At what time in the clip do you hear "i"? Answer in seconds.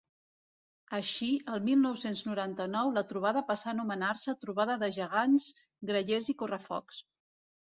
6.35-6.37